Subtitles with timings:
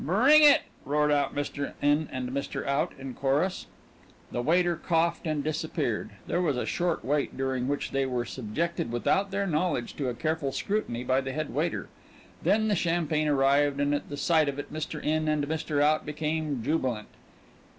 [0.03, 1.73] "Bring it!" roared Mr.
[1.79, 2.65] In and Mr.
[2.65, 3.67] Out in chorus.
[4.31, 6.09] The waiter coughed and disappeared.
[6.25, 10.15] There was a short wait during which they were subjected without their knowledge to a
[10.15, 11.87] careful scrutiny by the head waiter.
[12.41, 14.99] Then the champagne arrived, and at the sight of it Mr.
[14.99, 15.83] In and Mr.
[15.83, 17.09] Out became jubilant.